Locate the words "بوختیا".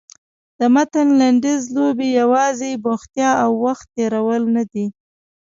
2.83-3.31